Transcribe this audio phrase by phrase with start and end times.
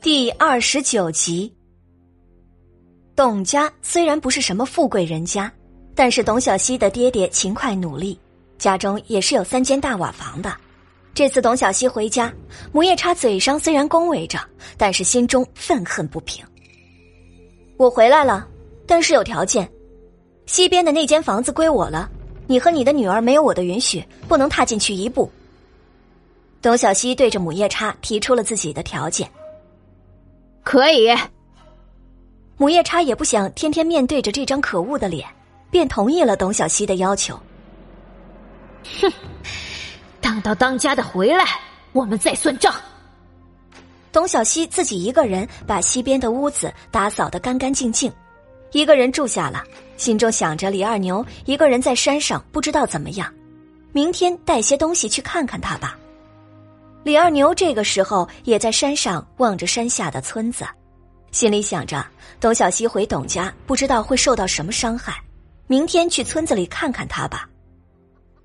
[0.00, 1.52] 第二十九集，
[3.16, 5.52] 董家虽然不是什么富贵人家，
[5.92, 8.16] 但是董小希的爹爹勤快努力，
[8.58, 10.56] 家中也是有三间大瓦房的。
[11.14, 12.32] 这次董小希回家，
[12.70, 14.38] 母夜叉嘴上虽然恭维着，
[14.76, 16.46] 但是心中愤恨不平。
[17.76, 18.46] 我回来了，
[18.86, 19.68] 但是有条件，
[20.46, 22.08] 西边的那间房子归我了，
[22.46, 25.28] 你和你的女儿没有我的允许，不能踏进去一步。
[26.62, 29.28] 董小希对着母夜叉提出了自己的条件。
[30.68, 31.08] 可以，
[32.58, 35.26] 母夜叉也不想天天面对着这张可恶的脸，
[35.70, 37.40] 便同意了董小希的要求。
[39.00, 39.10] 哼，
[40.20, 41.42] 等到当家的回来，
[41.92, 42.74] 我们再算账。
[44.12, 48.12] 董小希自己一个人把西边的屋子打扫得干干净净，
[48.72, 49.64] 一个人住下了，
[49.96, 53.32] 心中想着李二牛一个人在山上不知道怎么样，
[53.92, 55.98] 明天带些东西去看看他吧。
[57.08, 60.66] 李二牛这个时候也在山上望着山下的村子，
[61.32, 62.06] 心里想着
[62.38, 65.18] 董小西回董家不知道会受到什么伤害，
[65.68, 67.48] 明天去村子里看看他吧。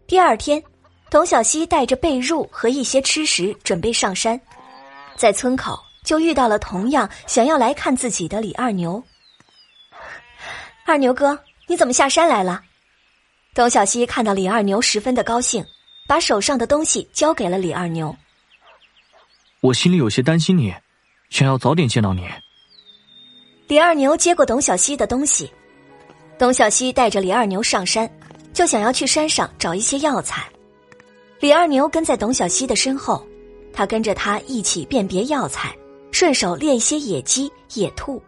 [0.07, 0.63] 第二天，
[1.11, 4.39] 董小西带着被褥和一些吃食准备上山，
[5.17, 9.03] 在村口就遇到了同样想要来看自己的李二牛。
[10.85, 12.61] 二牛哥，你怎么下山来了？
[13.53, 15.61] 董小西看到李二牛十分的高兴，
[16.07, 18.15] 把手上的东西交给了李二牛。
[19.63, 20.73] 我心里有些担心你，
[21.29, 22.27] 想要早点见到你。
[23.65, 25.49] 李二牛接过董小希的东西，
[26.37, 28.09] 董小希带着李二牛上山，
[28.51, 30.43] 就想要去山上找一些药材。
[31.39, 33.25] 李二牛跟在董小希的身后，
[33.71, 35.73] 他跟着他一起辨别药材，
[36.11, 38.21] 顺手猎一些野鸡、野兔。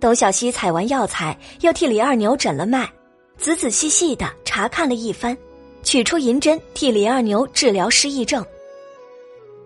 [0.00, 2.90] 董小希采完药材，又替李二牛诊了脉，
[3.38, 5.38] 仔仔细细的查看了一番，
[5.84, 8.44] 取出银针替李二牛治疗失忆症。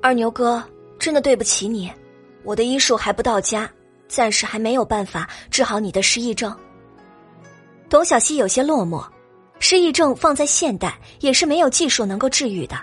[0.02, 0.62] 二牛哥。
[0.98, 1.90] 真的对不起你，
[2.42, 3.70] 我的医术还不到家，
[4.08, 6.54] 暂时还没有办法治好你的失忆症。
[7.88, 9.04] 董小希有些落寞，
[9.60, 12.76] 失忆症放在现代也是没有技术能够治愈的，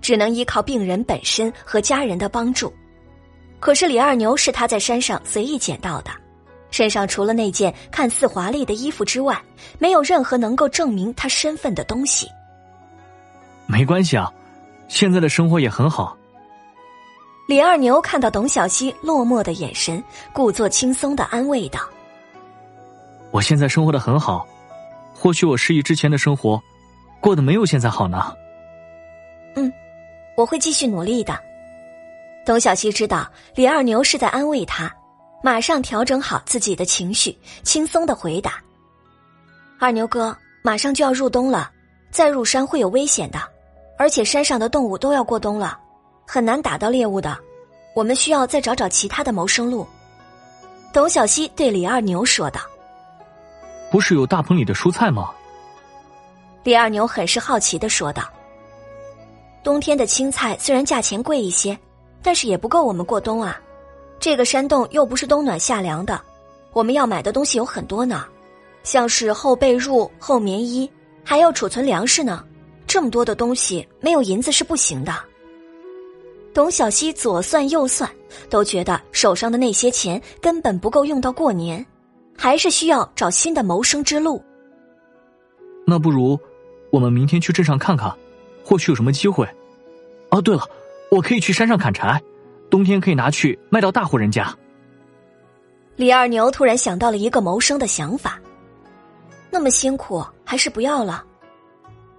[0.00, 2.72] 只能依靠病人本身和家人的帮助。
[3.60, 6.10] 可是李二牛是他在山上随意捡到的，
[6.70, 9.40] 身上除了那件看似华丽的衣服之外，
[9.78, 12.26] 没有任何能够证明他身份的东西。
[13.66, 14.32] 没关系啊，
[14.88, 16.16] 现在的生活也很好。
[17.50, 20.00] 李二牛看到董小希落寞的眼神，
[20.32, 21.80] 故作轻松的安慰道
[23.32, 24.46] ：“我现在生活的很好，
[25.12, 26.62] 或许我失忆之前的生活，
[27.20, 28.32] 过得没有现在好呢。”
[29.56, 29.72] 嗯，
[30.36, 31.36] 我会继续努力的。
[32.46, 34.88] 董小希知道李二牛是在安慰他，
[35.42, 38.62] 马上调整好自己的情绪，轻松的回答
[39.80, 40.32] ：“二牛哥，
[40.62, 41.68] 马上就要入冬了，
[42.12, 43.40] 再入山会有危险的，
[43.98, 45.76] 而且山上的动物都要过冬了。”
[46.32, 47.36] 很难打到猎物的，
[47.92, 49.84] 我们需要再找找其他的谋生路。
[50.92, 52.60] 董小希对李二牛说道
[53.90, 55.32] ：“不是有大棚里的蔬菜吗？”
[56.62, 58.30] 李二牛很是好奇的说道
[59.64, 61.76] ：“冬天的青菜虽然价钱贵一些，
[62.22, 63.60] 但是也不够我们过冬啊。
[64.20, 66.20] 这个山洞又不是冬暖夏凉的，
[66.72, 68.24] 我们要买的东西有很多呢，
[68.84, 70.88] 像是厚被褥、厚棉衣，
[71.24, 72.44] 还要储存粮食呢。
[72.86, 75.12] 这么多的东西，没有银子是不行的。”
[76.52, 78.10] 董小希左算右算，
[78.48, 81.84] 都觉得手上的那些钱根本不够用到过年，
[82.36, 84.42] 还是需要找新的谋生之路。
[85.86, 86.38] 那不如
[86.90, 88.12] 我们明天去镇上看看，
[88.64, 89.48] 或许有什么机会。
[90.30, 90.62] 哦，对了，
[91.10, 92.20] 我可以去山上砍柴，
[92.68, 94.52] 冬天可以拿去卖到大户人家。
[95.96, 98.40] 李二牛突然想到了一个谋生的想法，
[99.50, 101.24] 那么辛苦，还是不要了。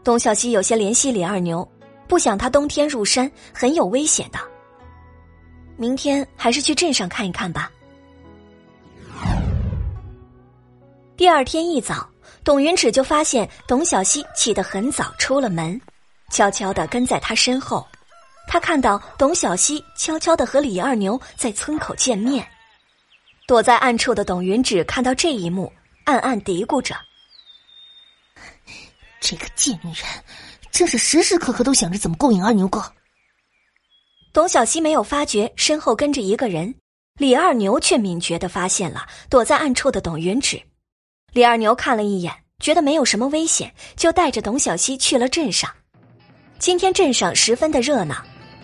[0.03, 1.67] 董小希有些怜惜李二牛。
[2.11, 4.39] 不想他冬天入山很有危险的。
[5.77, 7.71] 明天还是去镇上看一看吧。
[11.15, 12.05] 第二天一早，
[12.43, 15.79] 董云芷就发现董小希起得很早，出了门，
[16.31, 17.87] 悄悄的跟在他身后。
[18.45, 22.45] 他看到董小希悄悄的和李二牛在村口见面。
[23.47, 25.71] 躲在暗处的董云芷看到这一幕，
[26.03, 26.93] 暗暗嘀咕着
[29.21, 30.05] ：“这个贱女人。”
[30.71, 32.83] 真是时时刻刻都想着怎么勾引二牛哥。
[34.33, 36.73] 董小希没有发觉身后跟着一个人，
[37.19, 40.61] 李二牛却敏觉的发现了躲在暗处的董云芷。
[41.33, 45.69] 李二牛看了一眼，觉得没有什么危险，就带着董小希去了镇上。
[46.59, 48.15] 今天镇上十分的热闹，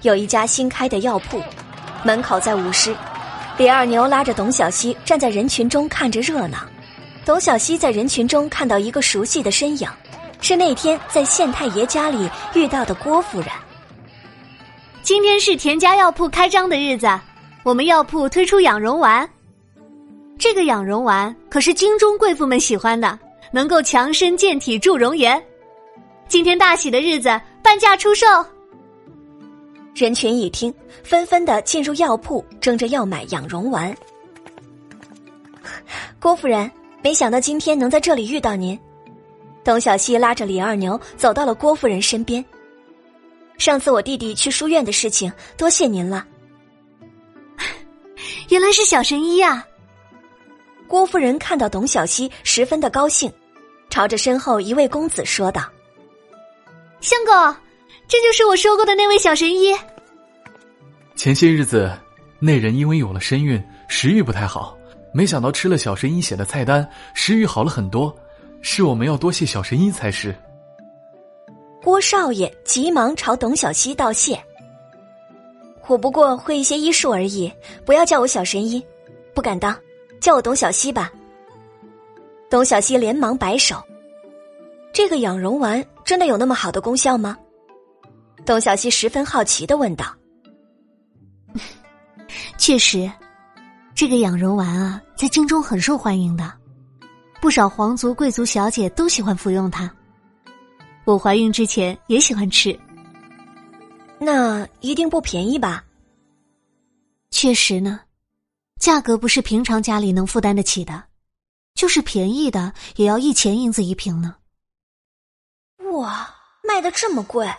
[0.04, 1.42] 有一家新开的药铺，
[2.04, 2.96] 门口在舞狮。
[3.58, 6.60] 李二牛拉着董小希站在人群中看着热闹。
[7.26, 9.90] 董小希在人群中看到一个熟悉的身影。
[10.40, 13.50] 是那天在县太爷家里遇到的郭夫人。
[15.04, 17.08] 今天是田家药铺开张的日子，
[17.64, 19.28] 我们药铺推出养荣丸。
[20.38, 23.18] 这个养荣丸可是京中贵妇们喜欢的，
[23.52, 25.42] 能够强身健体、助容颜。
[26.28, 27.30] 今天大喜的日子，
[27.64, 28.28] 半价出售。
[29.96, 30.72] 人群一听，
[31.04, 33.96] 纷纷的进入药铺，争着要买养荣丸。
[36.20, 36.70] 郭夫人，
[37.02, 38.78] 没想到今天能在这里遇到您。
[39.68, 42.44] 董小希拉着李二牛走到了郭夫人身边。
[43.58, 46.26] 上次我弟弟去书院的事情，多谢您了。
[48.48, 49.68] 原来是小神医呀！
[50.88, 53.30] 郭夫人看到董小希，十分的高兴，
[53.90, 55.70] 朝着身后一位公子说道
[57.02, 57.54] ：“相公，
[58.08, 59.76] 这就是我说过的那位小神医。
[61.18, 61.92] 前些日子，
[62.40, 64.78] 那人因为有了身孕，食欲不太好，
[65.14, 68.18] 没想到吃了小神医写的菜单，食欲好了很多。
[68.70, 70.36] 是我们要多谢小神医才是。”
[71.82, 74.38] 郭少爷急忙朝董小希道谢
[75.88, 77.50] ：“我不过会一些医术而已，
[77.86, 78.86] 不要叫我小神医，
[79.34, 79.74] 不敢当。”
[80.20, 81.10] 叫我董小希吧。
[82.50, 83.82] 董小希连忙摆手
[84.92, 87.38] ：“这个养容丸真的有那么好的功效吗？”
[88.46, 90.14] 董小希十分好奇的问道
[92.60, 93.10] ：“确实，
[93.96, 96.52] 这个养容丸啊，在京中很受欢迎的，
[97.40, 99.90] 不少皇族贵族小姐都喜欢服用它。
[101.06, 102.78] 我怀孕之前也喜欢吃。
[104.20, 105.84] 那一定不便宜吧？
[107.32, 108.02] 确实呢。”
[108.80, 111.04] 价格不是平常家里能负担得起的，
[111.74, 114.36] 就是便宜的也要一钱银子一瓶呢。
[115.94, 116.30] 哇，
[116.62, 117.52] 卖的这么贵，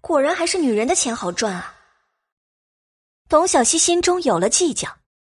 [0.00, 1.72] 果然还是女人的钱好赚啊！
[3.28, 4.88] 董小希心中有了计较，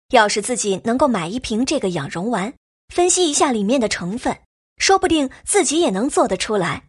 [0.09, 2.51] 要是自己能够买一瓶这个养容丸，
[2.89, 4.36] 分析一下里面的成分，
[4.77, 6.81] 说不定自己也能做得出来。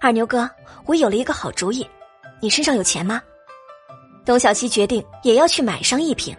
[0.00, 0.50] 二牛哥，
[0.86, 1.86] 我有了一个好主意，
[2.40, 3.20] 你身上有钱吗？
[4.24, 6.34] 董小希决定也要去买上一瓶。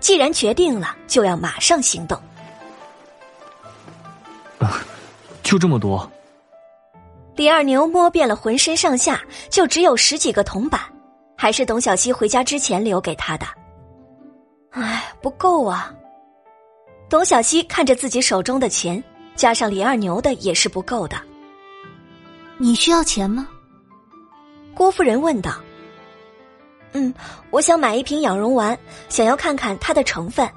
[0.00, 2.18] 既然决定了，就要马上行动。
[4.58, 4.82] 啊，
[5.42, 6.10] 就这么多。
[7.34, 10.80] 李二牛摸遍了浑身上下，就只有十几个铜板，
[11.36, 13.46] 还是董小希回家之前留给他的。
[14.70, 15.92] 唉，不够啊！
[17.08, 19.02] 董小希看着自己手中的钱，
[19.36, 21.16] 加上李二牛的，也是不够的。
[22.58, 23.46] 你需要钱吗？
[24.74, 25.54] 郭夫人问道。
[26.92, 27.12] 嗯，
[27.50, 28.76] 我想买一瓶养荣丸，
[29.08, 30.48] 想要看看它的成分。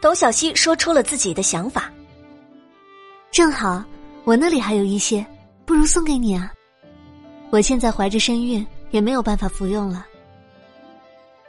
[0.00, 1.90] 董小希说出了自己的想法。
[3.30, 3.82] 正好，
[4.24, 5.24] 我那里还有一些，
[5.64, 6.52] 不如送给你啊。
[7.50, 10.06] 我现在怀着身孕，也没有办法服用了。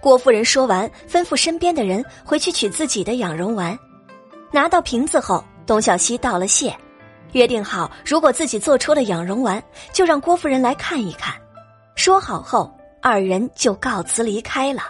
[0.01, 3.77] 郭夫人说完，吩咐身边的人回去取自己的养荣丸。
[4.51, 6.75] 拿到瓶子后，董小希道了谢，
[7.31, 9.63] 约定好，如果自己做出了养荣丸，
[9.93, 11.33] 就让郭夫人来看一看。
[11.95, 12.71] 说好后。
[13.03, 14.83] 二人就告辞离开了。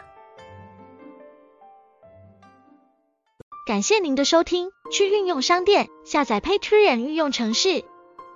[3.66, 7.86] 感谢您的收听，去运用商店下载 Patreon 运用城市，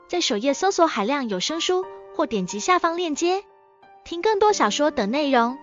[0.07, 1.85] 在首页搜索海量有声书，
[2.15, 3.43] 或点击下方链接
[4.05, 5.57] 听更多小说等内容。